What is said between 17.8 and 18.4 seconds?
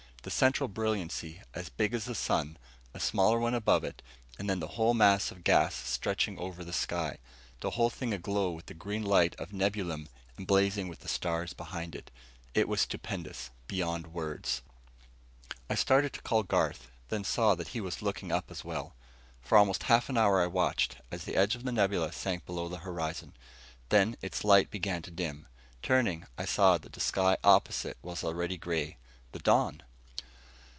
was looking